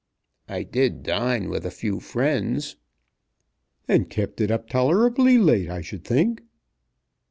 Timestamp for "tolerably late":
4.67-5.69